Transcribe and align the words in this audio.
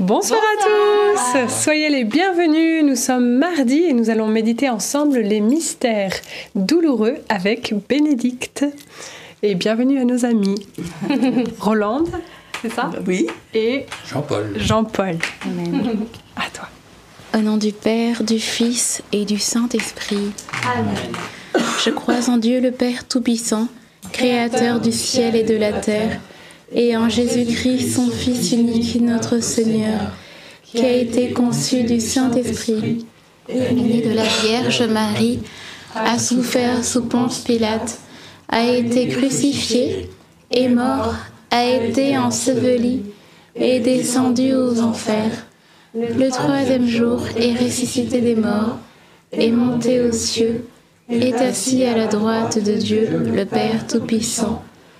Bonsoir, 0.00 0.40
à 0.40 1.44
tous, 1.44 1.52
soyez 1.62 1.90
les 1.90 2.04
bienvenus. 2.04 2.82
Nous 2.82 2.96
sommes 2.96 3.36
mardi 3.36 3.84
et 3.84 3.92
nous 3.92 4.08
allons 4.08 4.28
méditer 4.28 4.70
ensemble 4.70 5.18
les 5.18 5.40
mystères 5.40 6.14
douloureux 6.54 7.16
avec 7.28 7.74
Bénédicte. 7.86 8.64
Et 9.42 9.54
bienvenue 9.54 10.00
à 10.00 10.06
nos 10.06 10.24
amis 10.24 10.66
Rolande, 11.60 12.08
c'est 12.62 12.72
ça? 12.72 12.90
Oui. 13.06 13.26
Et 13.52 13.84
Jean-Paul. 14.10 14.54
Jean-Paul. 14.56 15.18
Amen. 15.44 16.06
À 16.34 16.48
toi. 16.50 16.68
Au 17.34 17.42
nom 17.42 17.58
du 17.58 17.72
Père, 17.72 18.24
du 18.24 18.38
Fils 18.38 19.02
et 19.12 19.26
du 19.26 19.38
Saint-Esprit. 19.38 20.32
Amen. 20.78 21.62
Je 21.84 21.90
crois 21.90 22.30
en 22.30 22.38
Dieu 22.38 22.60
le 22.60 22.70
Père 22.70 23.06
Tout-Puissant, 23.06 23.68
Créateur 24.12 24.80
du 24.80 24.92
ciel 24.92 25.36
et 25.36 25.42
de 25.42 25.56
la 25.56 25.74
terre 25.74 26.20
et 26.72 26.96
en 26.96 27.08
Jésus-Christ, 27.08 27.94
son 27.94 28.10
Fils 28.10 28.52
unique, 28.52 29.00
notre 29.00 29.42
Seigneur, 29.42 30.12
qui 30.62 30.80
a 30.80 30.92
été 30.92 31.30
conçu 31.30 31.82
du 31.82 32.00
Saint-Esprit, 32.00 33.06
né 33.48 34.02
de 34.02 34.14
la 34.14 34.24
Vierge 34.24 34.82
Marie, 34.82 35.40
a 35.94 36.18
souffert 36.18 36.84
sous 36.84 37.02
Ponce 37.02 37.40
Pilate, 37.40 37.98
a 38.48 38.64
été 38.64 39.08
crucifié, 39.08 40.08
est 40.50 40.68
mort, 40.68 41.14
a 41.50 41.64
été 41.64 42.16
enseveli, 42.16 43.02
est 43.56 43.80
descendu 43.80 44.54
aux 44.54 44.80
enfers. 44.80 45.46
Le 45.94 46.28
troisième 46.30 46.86
jour 46.86 47.20
est 47.36 47.54
ressuscité 47.54 48.20
des 48.20 48.36
morts, 48.36 48.78
est 49.32 49.50
monté 49.50 50.00
aux 50.02 50.12
cieux, 50.12 50.66
est 51.10 51.34
assis 51.34 51.82
à 51.82 51.96
la 51.96 52.06
droite 52.06 52.62
de 52.62 52.74
Dieu, 52.74 53.08
le 53.34 53.44
Père 53.44 53.88
Tout-Puissant 53.88 54.62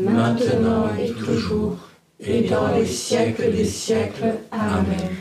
maintenant 0.00 0.88
et 0.98 1.10
toujours, 1.10 1.76
et 2.20 2.42
dans 2.42 2.74
les 2.74 2.86
siècles 2.86 3.52
des 3.52 3.64
siècles. 3.64 4.34
Amen. 4.50 5.16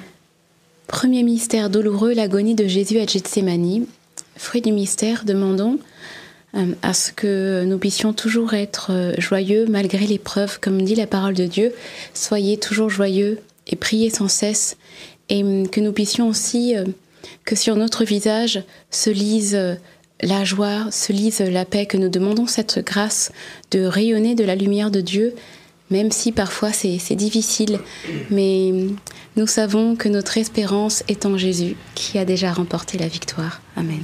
Premier 0.88 1.24
mystère 1.24 1.70
douloureux, 1.70 2.14
l'agonie 2.14 2.56
de 2.56 2.66
Jésus 2.66 3.00
à 3.00 3.06
Gethsemane. 3.06 3.86
Fruit 4.38 4.62
du 4.62 4.72
mystère, 4.72 5.24
demandons 5.26 5.80
euh, 6.56 6.74
à 6.82 6.94
ce 6.94 7.12
que 7.12 7.66
nous 7.66 7.78
puissions 7.78 8.14
toujours 8.14 8.54
être 8.54 8.92
euh, 8.92 9.14
joyeux 9.18 9.66
malgré 9.68 10.06
l'épreuve, 10.06 10.60
comme 10.60 10.82
dit 10.82 10.96
la 10.96 11.08
parole 11.08 11.34
de 11.34 11.46
Dieu. 11.46 11.74
Soyez 12.14 12.58
toujours 12.58 12.90
joyeux 12.90 13.40
et 13.68 13.76
priez 13.76 14.10
sans 14.10 14.30
cesse, 14.30 14.78
et 15.30 15.44
hum, 15.44 15.68
que 15.70 15.82
nous 15.82 15.92
puissions 15.92 16.30
aussi, 16.30 16.78
euh, 16.78 16.86
que 17.44 17.56
sur 17.56 17.76
notre 17.76 18.06
visage 18.06 18.64
se 18.92 19.10
lise 19.10 19.58
la 20.22 20.44
joie, 20.44 20.90
se 20.92 21.12
lise 21.14 21.40
la 21.40 21.66
paix, 21.66 21.86
que 21.86 21.98
nous 21.98 22.10
demandons 22.10 22.48
cette 22.48 22.84
grâce 22.84 23.32
de 23.72 23.84
rayonner 23.84 24.36
de 24.36 24.44
la 24.44 24.56
lumière 24.56 24.92
de 24.92 25.02
Dieu, 25.02 25.36
même 25.90 26.12
si 26.12 26.32
parfois 26.32 26.72
c'est 26.74 27.16
difficile, 27.16 27.80
mais 28.30 28.72
nous 29.36 29.48
savons 29.48 29.96
que 29.96 30.10
notre 30.10 30.38
espérance 30.38 31.04
est 31.08 31.26
en 31.26 31.38
Jésus, 31.38 31.78
qui 31.96 32.18
a 32.18 32.26
déjà 32.26 32.52
remporté 32.52 32.98
la 32.98 33.08
victoire. 33.08 33.62
Amen. 33.76 34.02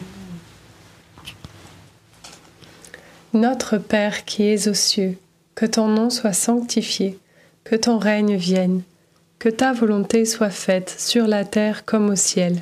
Notre 3.34 3.80
Père 3.80 4.26
qui 4.26 4.44
es 4.44 4.68
aux 4.68 4.76
cieux, 4.76 5.18
que 5.56 5.66
ton 5.66 5.88
nom 5.88 6.10
soit 6.10 6.34
sanctifié, 6.34 7.18
que 7.64 7.76
ton 7.76 7.98
règne 7.98 8.36
vienne, 8.36 8.84
que 9.40 9.50
ta 9.50 9.74
volonté 9.74 10.26
soit 10.26 10.52
faite 10.52 10.96
sur 10.98 11.28
la 11.28 11.44
terre 11.44 11.84
comme 11.84 12.10
au 12.10 12.16
ciel. 12.16 12.62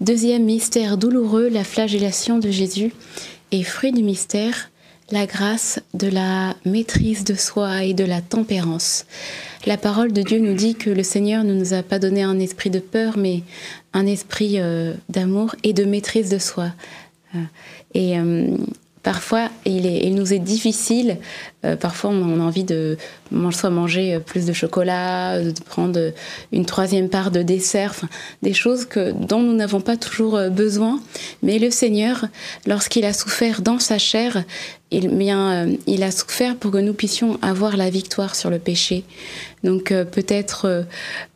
Deuxième 0.00 0.44
mystère 0.44 0.98
douloureux, 0.98 1.48
la 1.48 1.64
flagellation 1.64 2.38
de 2.38 2.50
Jésus. 2.50 2.92
Et 3.52 3.62
fruit 3.62 3.92
du 3.92 4.02
mystère, 4.02 4.70
la 5.10 5.26
grâce 5.26 5.80
de 5.92 6.08
la 6.08 6.56
maîtrise 6.64 7.24
de 7.24 7.34
soi 7.34 7.84
et 7.84 7.94
de 7.94 8.04
la 8.04 8.20
tempérance. 8.20 9.06
La 9.66 9.76
parole 9.76 10.12
de 10.12 10.22
Dieu 10.22 10.38
nous 10.38 10.54
dit 10.54 10.74
que 10.74 10.90
le 10.90 11.02
Seigneur 11.02 11.44
ne 11.44 11.54
nous 11.54 11.74
a 11.74 11.82
pas 11.82 11.98
donné 11.98 12.22
un 12.22 12.38
esprit 12.40 12.70
de 12.70 12.80
peur, 12.80 13.16
mais 13.16 13.42
un 13.92 14.06
esprit 14.06 14.54
euh, 14.58 14.94
d'amour 15.08 15.54
et 15.62 15.72
de 15.72 15.84
maîtrise 15.84 16.28
de 16.28 16.38
soi. 16.38 16.72
Euh, 17.34 17.38
et 17.94 18.18
euh, 18.18 18.56
parfois, 19.04 19.48
il, 19.64 19.86
est- 19.86 20.04
il 20.06 20.14
nous 20.16 20.32
est 20.32 20.40
difficile, 20.40 21.18
euh, 21.64 21.76
parfois 21.76 22.10
on 22.10 22.40
a 22.40 22.42
envie 22.42 22.64
de 22.64 22.96
soit 23.52 23.70
manger 23.70 24.18
plus 24.18 24.46
de 24.46 24.52
chocolat, 24.52 25.40
de 25.40 25.52
prendre 25.66 26.12
une 26.52 26.64
troisième 26.66 27.08
part 27.08 27.30
de 27.30 27.42
dessert, 27.42 27.90
enfin, 27.90 28.08
des 28.42 28.52
choses 28.54 28.84
que, 28.86 29.12
dont 29.12 29.40
nous 29.40 29.54
n'avons 29.54 29.80
pas 29.80 29.96
toujours 29.96 30.36
euh, 30.36 30.48
besoin. 30.48 31.00
Mais 31.42 31.58
le 31.60 31.70
Seigneur, 31.70 32.26
lorsqu'il 32.66 33.04
a 33.04 33.12
souffert 33.12 33.60
dans 33.62 33.78
sa 33.78 33.98
chair, 33.98 34.42
il, 34.90 35.08
bien, 35.08 35.66
euh, 35.66 35.76
il 35.86 36.02
a 36.02 36.10
souffert 36.10 36.56
pour 36.56 36.70
que 36.70 36.78
nous 36.78 36.94
puissions 36.94 37.38
avoir 37.42 37.76
la 37.76 37.90
victoire 37.90 38.36
sur 38.36 38.50
le 38.50 38.58
péché. 38.58 39.04
Donc 39.64 39.90
euh, 39.90 40.04
peut-être 40.04 40.66
euh, 40.66 40.82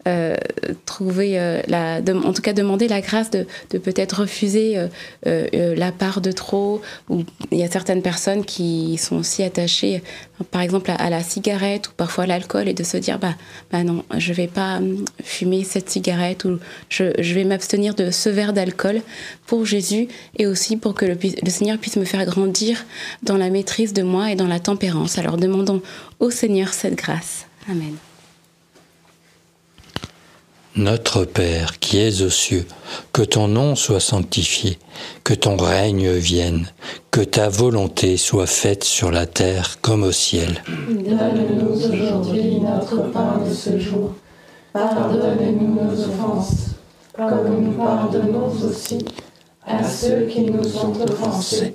euh, 0.06 0.36
trouver, 0.84 1.62
la, 1.66 2.00
en 2.24 2.32
tout 2.32 2.42
cas 2.42 2.52
demander 2.52 2.88
la 2.88 3.00
grâce 3.00 3.30
de, 3.30 3.46
de 3.70 3.78
peut-être 3.78 4.20
refuser 4.20 4.78
la 5.24 5.92
part 5.92 6.20
de 6.20 6.32
trop. 6.32 6.80
Il 7.10 7.58
y 7.58 7.62
a 7.62 7.70
certaines 7.70 8.00
personnes 8.00 8.44
qui 8.44 8.96
sont 8.96 9.16
aussi 9.16 9.42
attachées, 9.42 10.02
par 10.50 10.62
exemple 10.62 10.92
à, 10.96 11.10
la 11.10 11.22
cigarette 11.22 11.88
ou 11.88 11.90
parfois 11.96 12.24
à 12.24 12.26
l'alcool, 12.26 12.68
et 12.68 12.74
de 12.74 12.84
se 12.84 12.96
dire 12.96 13.18
bah, 13.18 13.34
bah 13.70 13.82
non, 13.82 14.02
je 14.16 14.32
vais 14.32 14.46
pas 14.46 14.78
hum, 14.78 15.04
fumer 15.22 15.64
cette 15.64 15.90
cigarette 15.90 16.44
ou 16.46 16.58
je, 16.88 17.12
je 17.18 17.34
vais 17.34 17.44
m'abstenir 17.44 17.94
de 17.94 18.10
ce 18.10 18.30
verre 18.30 18.54
d'alcool 18.54 19.02
pour 19.46 19.66
Jésus 19.66 20.08
et 20.38 20.46
aussi 20.46 20.78
pour 20.78 20.94
que 20.94 21.04
le, 21.04 21.18
le 21.42 21.50
Seigneur 21.50 21.76
puisse 21.76 21.96
me 21.96 22.04
faire 22.04 22.24
grandir 22.24 22.84
dans 23.22 23.36
la 23.36 23.47
maîtrise 23.50 23.92
de 23.92 24.02
moi 24.02 24.30
et 24.30 24.36
dans 24.36 24.46
la 24.46 24.60
tempérance. 24.60 25.18
Alors 25.18 25.36
demandons 25.36 25.82
au 26.20 26.30
Seigneur 26.30 26.72
cette 26.72 26.94
grâce. 26.94 27.46
Amen. 27.70 27.96
Notre 30.76 31.24
Père 31.24 31.80
qui 31.80 31.98
es 31.98 32.22
aux 32.22 32.30
cieux, 32.30 32.64
que 33.12 33.22
ton 33.22 33.48
nom 33.48 33.74
soit 33.74 33.98
sanctifié, 33.98 34.78
que 35.24 35.34
ton 35.34 35.56
règne 35.56 36.12
vienne, 36.12 36.70
que 37.10 37.20
ta 37.20 37.48
volonté 37.48 38.16
soit 38.16 38.46
faite 38.46 38.84
sur 38.84 39.10
la 39.10 39.26
terre 39.26 39.80
comme 39.80 40.04
au 40.04 40.12
ciel. 40.12 40.62
Donne-nous 40.88 41.82
aujourd'hui 41.84 42.60
notre 42.60 43.10
pain 43.10 43.40
de 43.44 43.52
ce 43.52 43.76
jour. 43.78 44.14
Pardonne-nous 44.72 45.74
nos 45.74 46.00
offenses, 46.00 46.76
comme 47.16 47.60
nous 47.60 47.72
pardonnons 47.72 48.52
aussi 48.64 48.98
à 49.66 49.82
ceux 49.82 50.26
qui 50.26 50.42
nous 50.42 50.76
ont 50.76 50.94
offensés. 51.02 51.74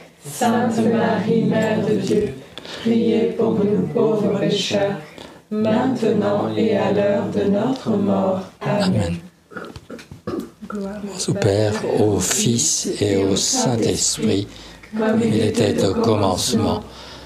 Sainte 0.41 0.79
Marie, 0.91 1.43
Mère 1.43 1.85
de 1.85 1.93
Dieu, 1.93 2.33
priez 2.81 3.25
pour 3.37 3.51
nous 3.63 3.85
pauvres 3.93 4.39
pécheurs, 4.39 4.95
maintenant 5.51 6.51
et 6.57 6.75
à 6.75 6.91
l'heure 6.91 7.25
de 7.27 7.43
notre 7.43 7.91
mort. 7.91 8.41
Amen. 8.59 9.17
Au 11.27 11.33
Père, 11.35 11.73
au 11.99 12.19
Fils 12.19 12.89
et 12.99 13.17
au 13.17 13.35
Saint-Esprit, 13.35 14.47
comme 14.97 15.21
il 15.23 15.43
était 15.43 15.85
au 15.85 15.93
commencement, 15.93 16.81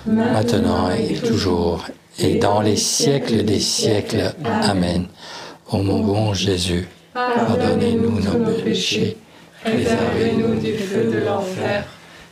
maintenant 0.05 0.89
et 0.89 1.13
toujours, 1.13 1.86
et 2.19 2.36
dans 2.36 2.60
les 2.60 2.75
siècles 2.75 3.45
des 3.45 3.62
siècles. 3.62 4.36
Amen. 4.43 5.05
Ô 5.72 5.77
mon 5.77 6.01
bon 6.01 6.34
Jésus, 6.34 6.86
pardonnez-nous 7.13 8.19
nos 8.19 8.62
péchés, 8.62 9.15
Préservez-nous 9.63 10.60
du 10.60 10.74
feu 10.74 11.10
de 11.12 11.25
l'enfer 11.25 11.86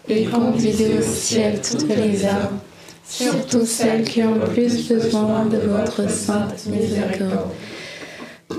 et 0.10 0.26
conduisez 0.26 0.98
au 0.98 1.02
ciel 1.02 1.62
toutes 1.62 1.88
les 1.88 2.26
âmes, 2.26 2.60
surtout 3.08 3.66
celles 3.66 4.04
qui 4.04 4.24
ont 4.24 4.40
plus 4.40 4.88
besoin 4.88 5.46
de 5.46 5.58
votre 5.58 6.10
sainte 6.10 6.66
miséricorde. 6.68 7.50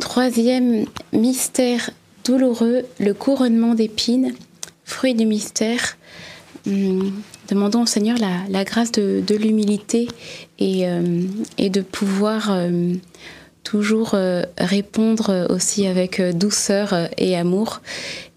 Troisième 0.01 0.87
mystère 1.13 1.91
douloureux, 2.25 2.85
le 2.99 3.13
couronnement 3.15 3.75
d'épines, 3.75 4.35
fruit 4.85 5.15
du 5.15 5.27
mystère. 5.27 5.97
Hum, 6.67 7.13
demandons 7.49 7.83
au 7.83 7.87
Seigneur 7.87 8.17
la, 8.49 8.65
grâce 8.65 8.91
de, 8.93 9.35
l'humilité 9.35 10.09
et, 10.59 10.89
euh, 10.89 11.23
de 11.59 11.81
pouvoir 11.83 12.51
euh, 12.51 12.95
toujours 13.63 14.13
euh, 14.15 14.45
répondre 14.57 15.47
aussi 15.51 15.87
avec 15.87 16.21
douceur 16.21 16.95
et 17.19 17.37
amour. 17.37 17.83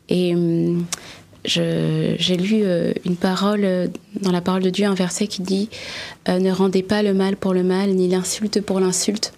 Et 0.09 0.35
hum, 0.35 0.85
j'ai 1.47 2.37
lu 2.37 2.63
une 3.05 3.15
parole 3.15 3.89
dans 4.21 4.31
la 4.31 4.41
parole 4.41 4.63
de 4.63 4.69
Dieu, 4.69 4.85
un 4.85 4.93
verset 4.93 5.27
qui 5.27 5.41
dit 5.41 5.69
Ne 6.27 6.51
rendez 6.51 6.83
pas 6.83 7.01
le 7.01 7.13
mal 7.13 7.37
pour 7.37 7.53
le 7.53 7.63
mal, 7.63 7.91
ni 7.91 8.07
l'insulte 8.07 8.61
pour 8.61 8.79
l'insulte. 8.79 9.33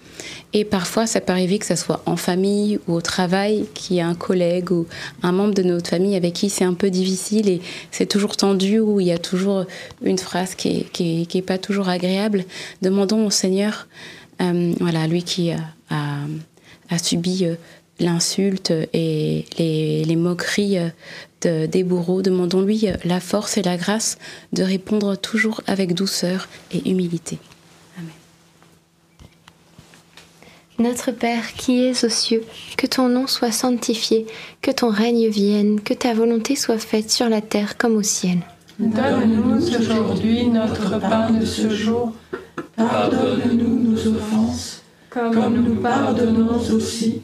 Et 0.54 0.66
parfois, 0.66 1.06
ça 1.06 1.22
peut 1.22 1.32
arriver 1.32 1.60
que 1.60 1.66
ce 1.66 1.75
soit 1.75 2.01
en 2.06 2.16
famille 2.16 2.80
ou 2.88 2.94
au 2.94 3.01
travail, 3.01 3.66
qu'il 3.74 3.98
y 3.98 4.00
ait 4.00 4.04
un 4.04 4.16
collègue 4.16 4.72
ou 4.72 4.88
un 5.22 5.32
membre 5.32 5.54
de 5.54 5.63
notre 5.63 5.89
famille 5.89 6.16
avec 6.16 6.34
qui 6.34 6.50
c'est 6.50 6.63
un 6.63 6.74
peu 6.74 6.89
difficile 6.89 7.48
et 7.50 7.62
c'est 7.92 8.08
toujours 8.08 8.36
tendu, 8.36 8.80
ou 8.80 9.00
il 9.00 9.08
y 9.08 9.12
a 9.12 9.18
toujours 9.18 9.66
une 10.01 10.18
phrase 10.18 10.56
qui 10.56 10.70
n'est 10.70 10.84
qui 10.84 11.22
est, 11.22 11.25
qui 11.25 11.38
est 11.38 11.44
pas 11.44 11.58
toujours 11.58 11.89
agréable. 11.89 12.46
Demandons 12.82 13.25
au 13.28 13.30
Seigneur, 13.30 13.88
euh, 14.42 14.74
voilà, 14.80 15.08
lui 15.08 15.24
qui 15.24 15.51
a, 15.51 15.60
a, 15.92 16.22
a 16.89 16.98
subi 16.98 17.46
euh, 17.46 17.56
l'insulte 18.00 18.72
et 18.94 19.46
les, 19.58 20.03
les 20.03 20.15
moqueries 20.15 20.77
de, 21.41 21.65
des 21.65 21.84
bourreaux, 21.84 22.22
demandons-lui 22.22 22.88
la 23.06 23.20
force 23.20 23.58
et 23.58 23.62
la 23.62 23.77
grâce 23.77 24.18
de 24.53 24.63
répondre 24.63 25.15
toujours 25.15 25.62
avec 25.68 25.94
douceur 25.94 26.48
et 26.72 26.89
humilité. 26.89 27.39
Notre 30.79 31.12
Père 31.12 31.53
qui 31.56 31.84
es 31.84 32.06
aux 32.06 32.10
cieux, 32.10 32.44
que 32.77 32.88
ton 32.88 33.10
nom 33.10 33.27
soit 33.27 33.51
sanctifié, 33.51 34.25
que 34.62 34.72
ton 34.72 34.89
règne 34.89 35.27
vienne, 35.27 35.82
que 35.82 35.94
ta 35.94 36.13
volonté 36.13 36.56
soit 36.56 36.79
faite 36.79 37.12
sur 37.12 37.27
la 37.27 37.41
terre 37.41 37.77
comme 37.77 37.98
au 37.98 38.03
ciel. 38.03 38.38
Donne-nous 38.79 39.75
aujourd'hui 39.77 40.48
notre 40.48 40.98
pain 41.01 41.32
de 41.32 41.46
ce 41.46 41.70
jour. 41.70 42.13
Pardonne-nous 42.77 43.91
nos 43.91 44.08
offenses, 44.08 44.82
comme 45.10 45.62
nous 45.62 45.75
pardonnons 45.75 46.62
aussi 46.72 47.24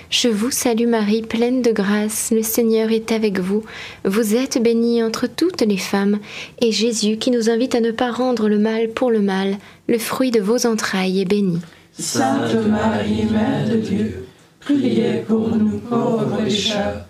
Je 0.11 0.27
vous 0.27 0.51
salue 0.51 0.87
Marie, 0.87 1.21
pleine 1.21 1.61
de 1.61 1.71
grâce, 1.71 2.31
le 2.31 2.43
Seigneur 2.43 2.91
est 2.91 3.13
avec 3.13 3.39
vous. 3.39 3.63
Vous 4.03 4.35
êtes 4.35 4.61
bénie 4.61 5.01
entre 5.01 5.25
toutes 5.25 5.61
les 5.61 5.77
femmes, 5.77 6.19
et 6.59 6.73
Jésus, 6.73 7.15
qui 7.15 7.31
nous 7.31 7.49
invite 7.49 7.75
à 7.75 7.79
ne 7.79 7.91
pas 7.91 8.11
rendre 8.11 8.49
le 8.49 8.59
mal 8.59 8.89
pour 8.89 9.09
le 9.09 9.21
mal, 9.21 9.55
le 9.87 9.97
fruit 9.97 10.29
de 10.29 10.41
vos 10.41 10.65
entrailles, 10.67 11.21
est 11.21 11.25
béni. 11.25 11.61
Sainte 11.97 12.53
Marie, 12.67 13.23
Mère 13.31 13.69
de 13.71 13.77
Dieu, 13.77 14.25
priez 14.59 15.23
pour 15.25 15.47
nous 15.55 15.79
pauvres 15.79 16.43
pécheurs, 16.43 17.05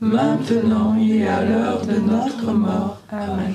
maintenant 0.00 0.94
et 1.00 1.26
à 1.26 1.46
l'heure 1.46 1.86
de 1.86 1.98
notre 2.00 2.52
mort. 2.52 3.00
Amen. 3.10 3.54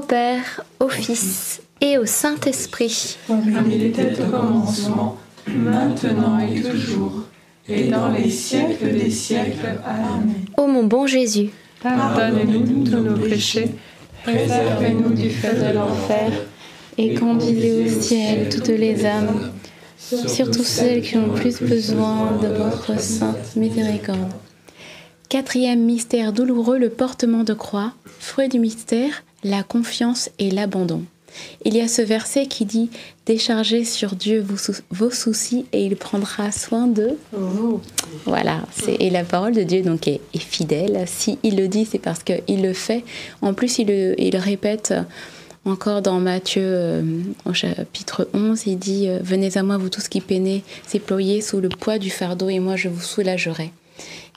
au 0.00 0.02
Père, 0.02 0.64
au 0.78 0.88
Fils 0.88 1.60
et 1.80 1.98
au 1.98 2.06
Saint-Esprit. 2.06 3.18
Comme 3.26 3.70
il 3.70 3.84
était 3.84 4.14
au 4.22 4.30
commencement, 4.30 5.18
maintenant 5.46 6.38
et 6.38 6.62
toujours, 6.62 7.24
et 7.68 7.84
dans 7.84 8.08
les 8.08 8.30
siècles 8.30 8.92
des 8.92 9.10
siècles. 9.10 9.78
Amen. 9.84 10.34
Ô 10.56 10.66
mon 10.66 10.84
bon 10.84 11.06
Jésus, 11.06 11.50
Pardonnez-nous 11.82 12.84
tous 12.84 12.96
nos 12.96 13.16
péchés, 13.16 13.68
Préservez-nous 14.22 15.12
du 15.12 15.28
feu 15.28 15.54
de 15.54 15.74
l'enfer, 15.74 16.30
et 16.96 17.14
conduisez 17.14 17.84
au 17.84 18.00
ciel 18.00 18.48
toutes 18.48 18.68
les 18.68 19.04
âmes, 19.04 19.50
surtout 19.98 20.64
celles 20.64 21.02
qui 21.02 21.18
ont 21.18 21.26
le 21.26 21.34
plus 21.34 21.60
besoin 21.60 22.38
de 22.42 22.48
votre 22.48 22.98
sainte 22.98 23.54
miséricorde. 23.56 24.32
Quatrième 25.28 25.84
mystère 25.84 26.32
douloureux, 26.32 26.78
le 26.78 26.90
portement 26.90 27.44
de 27.44 27.54
croix. 27.54 27.92
Fruit 28.18 28.48
du 28.48 28.58
mystère, 28.58 29.22
la 29.44 29.62
confiance 29.62 30.30
et 30.38 30.50
l'abandon. 30.50 31.04
Il 31.64 31.76
y 31.76 31.80
a 31.80 31.88
ce 31.88 32.02
verset 32.02 32.46
qui 32.46 32.64
dit 32.64 32.90
Déchargez 33.26 33.84
sur 33.84 34.14
Dieu 34.16 34.40
vos, 34.40 34.56
sou- 34.56 34.82
vos 34.90 35.10
soucis 35.10 35.66
et 35.72 35.84
il 35.84 35.96
prendra 35.96 36.50
soin 36.50 36.86
de 36.86 37.16
vous. 37.32 37.80
Voilà, 38.24 38.62
et 38.98 39.10
la 39.10 39.24
parole 39.24 39.52
de 39.54 39.62
Dieu 39.62 39.82
donc 39.82 40.08
est, 40.08 40.20
est 40.34 40.38
fidèle. 40.38 41.04
Si 41.06 41.38
il 41.42 41.56
le 41.56 41.68
dit, 41.68 41.86
c'est 41.90 41.98
parce 41.98 42.22
qu'il 42.22 42.62
le 42.62 42.72
fait. 42.72 43.04
En 43.42 43.54
plus, 43.54 43.78
il 43.78 43.86
le, 43.86 44.38
répète 44.38 44.92
Encore 45.64 46.02
dans 46.02 46.18
Matthieu 46.18 46.62
euh, 46.64 47.02
au 47.44 47.52
chapitre 47.52 48.28
11, 48.34 48.62
il 48.66 48.78
dit 48.78 49.08
euh, 49.08 49.20
Venez 49.22 49.56
à 49.56 49.62
moi, 49.62 49.76
vous 49.76 49.90
tous 49.90 50.08
qui 50.08 50.20
peinez, 50.20 50.64
s'éployez 50.86 51.42
sous 51.42 51.60
le 51.60 51.68
poids 51.68 51.98
du 51.98 52.10
fardeau, 52.10 52.48
et 52.48 52.58
moi 52.58 52.74
je 52.76 52.88
vous 52.88 53.00
soulagerai. 53.00 53.70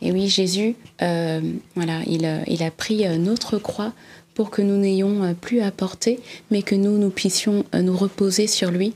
Et 0.02 0.12
oui, 0.12 0.28
Jésus, 0.28 0.76
euh, 1.02 1.40
voilà, 1.76 2.02
il, 2.06 2.30
il, 2.48 2.62
a 2.62 2.72
pris 2.72 3.08
notre 3.18 3.58
croix 3.58 3.94
pour 4.34 4.50
que 4.50 4.62
nous 4.62 4.78
n'ayons 4.78 5.36
plus 5.40 5.62
à 5.62 5.72
porter, 5.72 6.20
mais 6.52 6.62
que 6.62 6.76
nous, 6.76 6.98
nous 6.98 7.10
puissions 7.10 7.66
nous 7.74 7.96
reposer 7.96 8.48
sur 8.48 8.72
lui. 8.72 8.94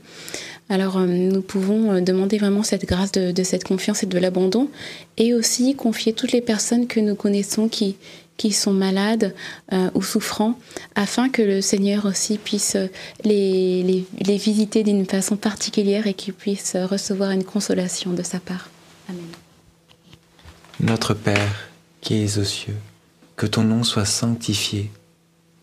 Alors 0.68 1.00
nous 1.00 1.40
pouvons 1.40 2.00
demander 2.02 2.36
vraiment 2.36 2.62
cette 2.62 2.86
grâce 2.86 3.12
de, 3.12 3.42
cette 3.42 3.64
confiance 3.64 4.02
et 4.02 4.06
de 4.06 4.18
l'abandon, 4.18 4.68
et 5.16 5.32
aussi 5.32 5.74
confier 5.74 6.12
toutes 6.12 6.32
les 6.32 6.42
personnes 6.42 6.86
que 6.86 7.00
nous 7.00 7.14
connaissons 7.14 7.68
qui, 7.68 7.96
qui 8.36 8.52
sont 8.52 8.72
malades 8.72 9.34
euh, 9.72 9.90
ou 9.94 10.02
souffrants, 10.02 10.58
afin 10.94 11.30
que 11.30 11.40
le 11.40 11.60
Seigneur 11.62 12.04
aussi 12.04 12.36
puisse 12.36 12.76
les, 13.24 13.82
les, 13.82 14.04
les 14.20 14.36
visiter 14.36 14.82
d'une 14.82 15.06
façon 15.06 15.36
particulière 15.36 16.06
et 16.06 16.14
qu'ils 16.14 16.34
puissent 16.34 16.76
recevoir 16.76 17.30
une 17.30 17.44
consolation 17.44 18.12
de 18.12 18.22
sa 18.22 18.38
part. 18.38 18.68
Amen. 19.08 19.22
Notre 20.80 21.14
Père, 21.14 21.70
qui 22.00 22.22
es 22.22 22.38
aux 22.38 22.44
cieux, 22.44 22.76
que 23.36 23.46
ton 23.46 23.64
nom 23.64 23.82
soit 23.82 24.04
sanctifié, 24.04 24.90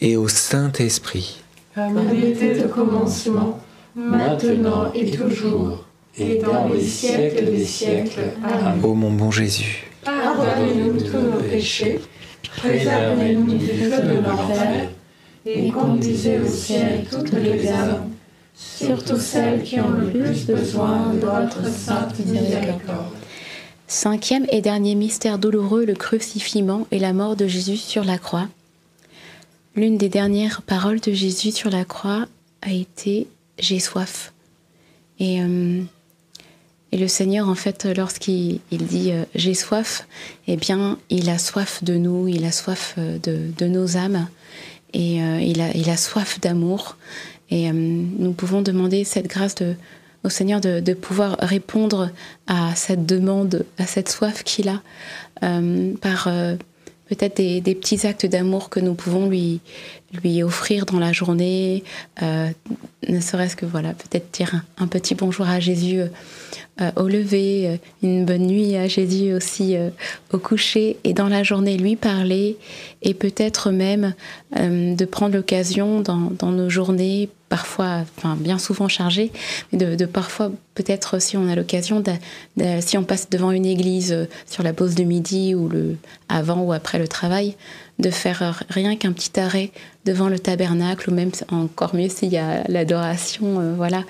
et 0.00 0.16
au 0.16 0.28
Saint-Esprit. 0.28 1.40
Comme 1.74 2.00
il 2.12 2.24
était 2.24 2.64
au 2.64 2.68
commencement, 2.68 3.60
maintenant 3.94 4.92
et 4.94 5.10
toujours, 5.10 5.84
et 6.16 6.36
dans 6.38 6.68
les 6.68 6.82
siècles 6.82 7.44
des 7.46 7.64
siècles. 7.64 8.32
Amen. 8.42 8.80
Ô 8.82 8.94
mon 8.94 9.12
bon 9.12 9.30
Jésus, 9.30 9.88
Pardonnez-nous 10.04 11.00
tous 11.00 11.18
nos 11.18 11.40
péchés, 11.48 12.00
préservez-nous 12.56 13.58
du 13.58 13.66
feu 13.66 14.02
de 14.02 14.26
l'enfer, 14.26 14.88
et 15.46 15.70
conduisez 15.70 16.40
au 16.40 16.46
ciel 16.46 17.04
toutes 17.10 17.32
les 17.32 17.68
âmes, 17.68 18.10
surtout 18.54 19.18
celles 19.18 19.62
qui 19.62 19.80
ont 19.80 19.90
le 19.90 20.06
plus 20.10 20.46
besoin 20.46 21.12
de 21.14 21.20
votre 21.20 21.68
sainte 21.68 22.18
miséricorde. 22.18 23.14
Cinquième 23.86 24.46
et 24.50 24.60
dernier 24.60 24.94
mystère 24.94 25.38
douloureux, 25.38 25.84
le 25.84 25.94
crucifixion 25.94 26.86
et 26.90 26.98
la 26.98 27.12
mort 27.12 27.36
de 27.36 27.46
Jésus 27.46 27.78
sur 27.78 28.04
la 28.04 28.18
croix. 28.18 28.48
L'une 29.76 29.96
des 29.96 30.08
dernières 30.08 30.62
paroles 30.62 31.00
de 31.00 31.12
Jésus 31.12 31.52
sur 31.52 31.70
la 31.70 31.84
croix 31.84 32.26
a 32.62 32.72
été 32.72 33.28
J'ai 33.58 33.78
soif. 33.78 34.32
Et, 35.20 35.40
euh, 35.42 35.82
et, 36.92 36.98
le 36.98 37.08
Seigneur, 37.08 37.48
en 37.48 37.54
fait, 37.54 37.86
lorsqu'il 37.96 38.60
dit 38.70 39.12
euh, 39.12 39.24
J'ai 39.34 39.54
soif, 39.54 40.06
eh 40.46 40.56
bien, 40.56 40.98
il 41.10 41.28
a 41.30 41.38
soif 41.38 41.84
de 41.84 41.94
nous, 41.94 42.28
il 42.28 42.44
a 42.44 42.52
soif 42.52 42.94
euh, 42.98 43.18
de, 43.18 43.66
nos 43.66 43.96
âmes, 43.96 44.28
et 44.94 45.16
il, 45.16 45.60
a, 45.90 45.96
soif 45.96 46.40
d'amour. 46.40 46.96
Et 47.50 47.70
nous 47.70 48.32
pouvons 48.32 48.62
demander 48.62 49.04
cette 49.04 49.26
grâce 49.26 49.54
au 50.24 50.30
Seigneur 50.30 50.60
de, 50.60 50.80
de, 50.80 50.94
pouvoir 50.94 51.36
répondre 51.40 52.10
à 52.46 52.74
cette 52.74 53.04
demande, 53.04 53.66
à 53.78 53.86
cette 53.86 54.08
soif 54.08 54.42
qu'il 54.44 54.70
a, 54.70 54.80
par 56.00 56.28
peut-être 57.08 57.36
des, 57.36 57.74
petits 57.74 58.06
actes 58.06 58.26
d'amour 58.26 58.68
que 58.70 58.80
nous 58.80 58.94
pouvons 58.94 59.28
lui, 59.28 59.60
lui 60.22 60.42
offrir 60.42 60.86
dans 60.86 60.98
la 60.98 61.12
journée, 61.12 61.84
euh, 62.22 62.48
ne 63.08 63.20
serait-ce 63.20 63.56
que 63.56 63.66
voilà, 63.66 63.94
peut-être 63.94 64.30
dire 64.32 64.62
un, 64.78 64.86
petit 64.86 65.14
bonjour 65.14 65.48
à 65.48 65.60
Jésus 65.60 66.00
euh, 66.00 66.90
au 66.96 67.08
lever, 67.08 67.66
euh, 67.66 67.76
une 68.02 68.24
bonne 68.24 68.46
nuit 68.46 68.76
à 68.76 68.86
Jésus 68.86 69.32
aussi 69.34 69.76
euh, 69.76 69.90
au 70.32 70.38
coucher, 70.38 70.96
et 71.04 71.12
dans 71.12 71.28
la 71.28 71.42
journée 71.42 71.76
lui 71.76 71.96
parler, 71.96 72.56
et 73.02 73.14
peut-être 73.14 73.70
même 73.70 74.14
euh, 74.56 74.94
de 74.94 75.04
prendre 75.04 75.34
l'occasion 75.34 76.00
dans, 76.00 76.52
nos 76.52 76.70
journées 76.70 77.28
parfois, 77.48 78.04
enfin 78.16 78.36
bien 78.38 78.58
souvent 78.58 78.88
chargées, 78.88 79.32
mais 79.72 79.78
de, 79.78 80.06
parfois 80.06 80.50
peut-être 80.74 81.20
si 81.20 81.36
on 81.36 81.48
a 81.48 81.54
l'occasion, 81.54 82.02
si 82.80 82.98
on 82.98 83.04
passe 83.04 83.30
devant 83.30 83.50
une 83.50 83.66
église 83.66 84.28
sur 84.46 84.62
la 84.62 84.72
pause 84.72 84.94
de 84.94 85.04
midi 85.04 85.54
ou 85.54 85.68
le 85.68 85.96
avant 86.28 86.60
ou 86.60 86.72
après 86.72 86.98
le 86.98 87.08
travail, 87.08 87.56
de 87.98 88.10
faire 88.10 88.62
rien 88.70 88.96
qu'un 88.96 89.12
petit 89.12 89.40
arrêt 89.40 89.70
devant 90.04 90.28
le 90.28 90.38
tabernacle 90.38 91.10
ou 91.10 91.14
même 91.14 91.30
encore 91.50 91.94
mieux 91.94 92.08
s'il 92.08 92.30
y 92.32 92.38
a 92.38 92.62
l'adoration, 92.68 93.60
euh, 93.60 93.74
voilà, 93.76 94.04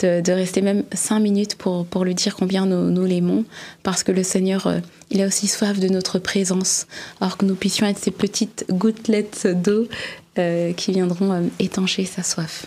de, 0.00 0.32
rester 0.32 0.62
même 0.62 0.84
cinq 0.92 1.20
minutes 1.20 1.56
pour, 1.56 1.84
pour 1.86 2.04
lui 2.04 2.14
dire 2.14 2.36
combien 2.36 2.66
nous, 2.66 3.04
l'aimons 3.04 3.44
parce 3.82 4.02
que 4.02 4.12
le 4.12 4.22
Seigneur, 4.22 4.66
euh, 4.66 4.78
il 5.10 5.20
a 5.20 5.26
aussi 5.26 5.48
soif 5.48 5.78
de 5.78 5.88
notre 5.88 6.18
présence, 6.18 6.86
alors 7.20 7.36
que 7.36 7.44
nous 7.44 7.56
puissions 7.56 7.86
être 7.86 7.98
ces 7.98 8.10
petites 8.10 8.64
gouttelettes 8.70 9.46
d'eau 9.46 9.88
euh, 10.38 10.72
qui 10.72 10.92
viendront 10.92 11.32
euh, 11.32 11.42
étancher 11.58 12.04
sa 12.04 12.22
soif. 12.22 12.66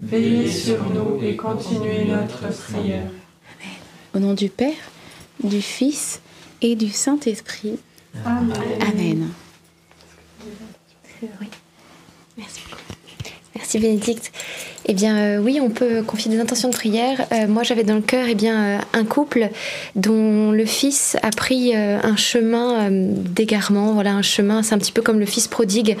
Veillez 0.00 0.50
sur 0.50 0.90
nous 0.90 1.22
et 1.22 1.36
continuez 1.36 2.04
notre 2.04 2.48
prière. 2.48 3.10
Au 4.14 4.18
nom 4.18 4.34
du 4.34 4.48
Père, 4.48 4.74
du 5.42 5.62
Fils 5.62 6.20
et 6.60 6.76
du 6.76 6.90
Saint-Esprit. 6.90 7.78
Amen. 8.24 8.52
Amen. 8.80 9.28
Oui. 11.22 11.48
Merci 12.36 12.60
beaucoup. 12.70 12.85
Merci 13.66 13.80
Bénédicte. 13.80 14.30
Eh 14.88 14.94
bien 14.94 15.16
euh, 15.16 15.38
oui, 15.38 15.58
on 15.60 15.70
peut 15.70 16.00
confier 16.04 16.30
des 16.30 16.38
intentions 16.38 16.68
de 16.68 16.74
prière. 16.74 17.26
Euh, 17.32 17.48
moi 17.48 17.64
j'avais 17.64 17.82
dans 17.82 17.96
le 17.96 18.00
cœur 18.00 18.26
eh 18.28 18.36
bien, 18.36 18.62
euh, 18.62 18.78
un 18.92 19.04
couple 19.04 19.48
dont 19.96 20.52
le 20.52 20.64
fils 20.64 21.16
a 21.24 21.30
pris 21.30 21.74
un 21.74 22.14
chemin 22.14 22.88
d'égarement, 22.90 23.92
voilà 23.94 24.12
un 24.12 24.22
chemin, 24.22 24.62
c'est 24.62 24.76
un 24.76 24.78
petit 24.78 24.92
peu 24.92 25.02
comme 25.02 25.18
le 25.18 25.26
fils 25.26 25.48
prodigue 25.48 25.96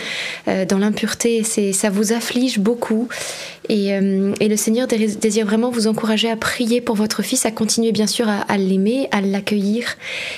dans 0.46 0.78
l'impureté. 0.78 1.42
Ça 1.42 1.90
vous 1.90 2.12
afflige 2.12 2.60
beaucoup. 2.60 3.08
Et, 3.68 3.98
le 3.98 4.56
Seigneur 4.56 4.86
dé- 4.86 5.16
désire 5.16 5.44
vraiment 5.44 5.70
vous 5.70 5.88
encourager 5.88 6.30
à 6.30 6.36
prier 6.36 6.80
pour 6.80 6.94
votre 6.94 7.22
fils, 7.22 7.44
à 7.46 7.50
continuer 7.50 7.90
bien 7.90 8.06
sûr 8.06 8.28
à, 8.28 8.56
l'aimer, 8.56 9.08
à 9.10 9.20
l'accueillir 9.20 9.96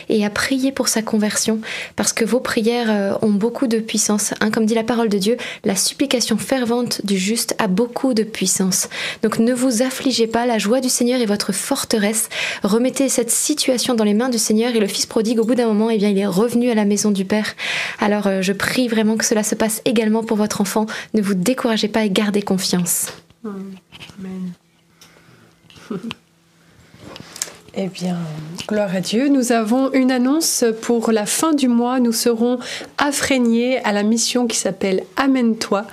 et 0.08 0.24
à 0.24 0.30
prier 0.30 0.72
pour 0.72 0.88
sa 0.88 1.02
conversion, 1.02 1.58
parce 1.94 2.14
que 2.14 2.24
vos 2.24 2.40
prières 2.40 3.18
ont 3.20 3.30
beaucoup 3.30 3.66
de 3.66 3.78
puissance. 3.80 4.32
hein. 4.40 4.50
comme 4.50 4.64
dit 4.64 4.74
la 4.74 4.82
parole 4.84 5.10
de 5.10 5.18
Dieu, 5.18 5.36
la 5.64 5.76
supplication 5.76 6.38
fervente 6.38 7.04
du 7.04 7.17
juste 7.18 7.54
a 7.58 7.66
beaucoup 7.66 8.14
de 8.14 8.22
puissance. 8.22 8.88
Donc 9.22 9.38
ne 9.38 9.52
vous 9.52 9.82
affligez 9.82 10.26
pas, 10.26 10.46
la 10.46 10.58
joie 10.58 10.80
du 10.80 10.88
Seigneur 10.88 11.20
est 11.20 11.26
votre 11.26 11.52
forteresse. 11.52 12.28
Remettez 12.62 13.08
cette 13.08 13.30
situation 13.30 13.94
dans 13.94 14.04
les 14.04 14.14
mains 14.14 14.28
du 14.28 14.38
Seigneur 14.38 14.74
et 14.74 14.80
le 14.80 14.86
fils 14.86 15.06
prodigue, 15.06 15.40
au 15.40 15.44
bout 15.44 15.54
d'un 15.54 15.66
moment, 15.66 15.90
eh 15.90 15.98
bien, 15.98 16.08
il 16.08 16.18
est 16.18 16.26
revenu 16.26 16.70
à 16.70 16.74
la 16.74 16.84
maison 16.84 17.10
du 17.10 17.24
Père. 17.24 17.54
Alors 18.00 18.26
euh, 18.26 18.42
je 18.42 18.52
prie 18.52 18.88
vraiment 18.88 19.16
que 19.16 19.24
cela 19.24 19.42
se 19.42 19.54
passe 19.54 19.82
également 19.84 20.22
pour 20.22 20.36
votre 20.36 20.60
enfant. 20.60 20.86
Ne 21.14 21.22
vous 21.22 21.34
découragez 21.34 21.88
pas 21.88 22.04
et 22.04 22.10
gardez 22.10 22.42
confiance. 22.42 23.12
Amen. 23.44 24.52
Eh 27.80 27.86
bien, 27.86 28.16
gloire 28.66 28.92
à 28.92 29.00
Dieu. 29.00 29.28
Nous 29.28 29.52
avons 29.52 29.92
une 29.92 30.10
annonce 30.10 30.64
pour 30.82 31.12
la 31.12 31.26
fin 31.26 31.52
du 31.52 31.68
mois. 31.68 32.00
Nous 32.00 32.12
serons 32.12 32.58
Frénier 33.12 33.78
à 33.84 33.92
la 33.92 34.02
mission 34.02 34.46
qui 34.46 34.56
s'appelle 34.56 35.04
Amène-toi. 35.16 35.86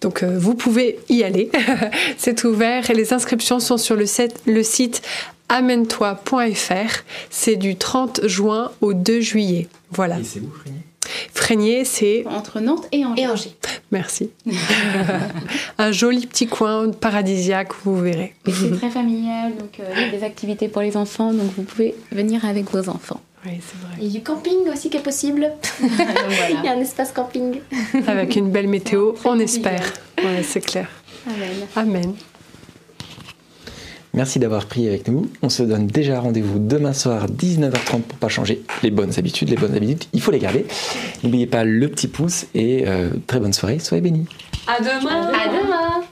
Donc, 0.00 0.22
euh, 0.22 0.38
vous 0.38 0.54
pouvez 0.54 1.00
y 1.08 1.22
aller. 1.24 1.50
C'est 2.16 2.44
ouvert 2.44 2.90
et 2.90 2.94
les 2.94 3.12
inscriptions 3.12 3.60
sont 3.60 3.76
sur 3.76 3.96
le, 3.96 4.06
site 4.06 5.02
amène-toi.fr. 5.48 7.02
C'est 7.30 7.56
du 7.56 7.76
30 7.76 8.26
juin 8.26 8.70
au 8.80 8.94
2 8.94 9.20
juillet. 9.20 9.68
Voilà. 9.90 10.18
Frénier, 11.32 11.84
c'est. 11.84 12.24
Entre 12.26 12.60
Nantes 12.60 12.86
et 12.92 13.04
Angers. 13.04 13.22
Et 13.22 13.26
Angers. 13.26 13.56
Merci. 13.90 14.30
Un 15.78 15.92
joli 15.92 16.26
petit 16.26 16.46
coin 16.46 16.90
paradisiaque, 16.90 17.72
vous 17.84 17.96
verrez. 17.96 18.34
C'est 18.46 18.76
très 18.76 18.90
familial, 18.90 19.56
donc 19.56 19.78
euh, 19.80 19.92
il 19.96 20.02
y 20.02 20.04
a 20.04 20.10
des 20.10 20.24
activités 20.24 20.68
pour 20.68 20.82
les 20.82 20.96
enfants, 20.96 21.32
donc 21.32 21.50
vous 21.56 21.62
pouvez 21.62 21.94
venir 22.10 22.44
avec 22.44 22.70
vos 22.70 22.88
enfants. 22.88 23.20
Oui, 23.44 23.52
c'est 23.60 23.78
vrai. 23.80 23.96
Il 23.98 24.06
y 24.06 24.10
a 24.10 24.20
du 24.20 24.22
camping 24.22 24.68
aussi 24.72 24.88
qui 24.88 24.98
est 24.98 25.02
possible. 25.02 25.50
Il 25.82 26.64
y 26.64 26.68
a 26.68 26.72
un 26.72 26.80
espace 26.80 27.10
camping. 27.10 27.58
Avec 28.06 28.36
une 28.36 28.50
belle 28.50 28.68
météo, 28.68 29.14
on 29.24 29.38
espère. 29.40 29.82
Ouais, 30.18 30.44
c'est 30.44 30.60
clair. 30.60 30.88
Amen. 31.26 31.66
Amen. 31.74 32.14
Merci 34.14 34.38
d'avoir 34.38 34.66
pris 34.66 34.86
avec 34.86 35.08
nous. 35.08 35.30
On 35.42 35.48
se 35.48 35.62
donne 35.62 35.86
déjà 35.86 36.20
rendez-vous 36.20 36.58
demain 36.58 36.92
soir 36.92 37.26
19h30 37.26 38.02
pour 38.02 38.18
pas 38.18 38.28
changer 38.28 38.62
les 38.82 38.90
bonnes 38.90 39.12
habitudes. 39.18 39.48
Les 39.48 39.56
bonnes 39.56 39.74
habitudes, 39.74 40.04
il 40.12 40.20
faut 40.20 40.30
les 40.30 40.38
garder. 40.38 40.66
N'oubliez 41.22 41.46
pas 41.46 41.64
le 41.64 41.88
petit 41.88 42.08
pouce 42.08 42.46
et 42.54 42.84
euh, 42.86 43.10
très 43.26 43.40
bonne 43.40 43.54
soirée. 43.54 43.78
Soyez 43.78 44.02
bénis. 44.02 44.26
À 44.66 44.80
demain. 44.80 45.28
À 45.28 45.48
demain 45.48 46.04